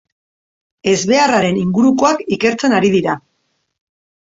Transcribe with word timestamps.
Ezbeharraren 0.93 1.59
ingurukoak 1.65 2.25
ikertzen 2.39 2.77
ari 2.81 2.93
dira. 2.99 3.21